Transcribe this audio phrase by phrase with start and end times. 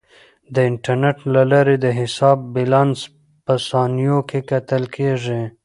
[0.53, 2.99] د انټرنیټ له لارې د حساب بیلانس
[3.45, 5.41] په ثانیو کې کتل کیږي.